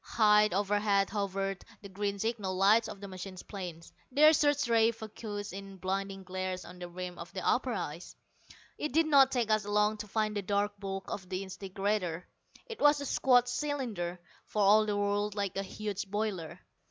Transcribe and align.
High 0.03 0.49
overhead 0.51 1.11
hovered 1.11 1.63
the 1.83 1.87
green 1.87 2.17
signal 2.17 2.55
lights 2.55 2.87
of 2.87 3.01
the 3.01 3.07
machine 3.07 3.37
planes, 3.47 3.93
their 4.11 4.33
search 4.33 4.67
rays 4.67 4.95
focussed 4.95 5.53
in 5.53 5.77
blinding 5.77 6.23
glares 6.23 6.65
on 6.65 6.79
the 6.79 6.89
rim 6.89 7.19
of 7.19 7.31
the 7.33 7.47
upper 7.47 7.71
ice. 7.71 8.15
It 8.79 8.93
did 8.93 9.05
not 9.05 9.31
take 9.31 9.51
us 9.51 9.63
long 9.63 9.97
to 9.97 10.07
find 10.07 10.35
the 10.35 10.41
dark 10.41 10.71
bulk 10.79 11.11
of 11.11 11.29
the 11.29 11.43
disintegrator. 11.43 12.25
It 12.65 12.81
was 12.81 12.99
a 12.99 13.05
squat 13.05 13.47
cylinder, 13.47 14.19
for 14.47 14.63
all 14.63 14.87
the 14.87 14.97
world 14.97 15.35
like 15.35 15.55
a 15.55 15.61
huge 15.61 16.09
boiler. 16.09 16.59